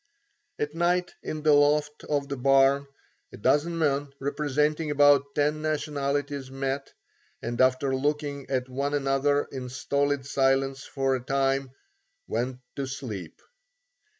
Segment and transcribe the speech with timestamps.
[0.57, 2.87] At night in the loft of the barn,
[3.31, 6.91] a dozen men, representing about ten nationalities met,
[7.43, 11.69] and after looking at one another in stolid silence for a time,
[12.25, 13.39] went to sleep.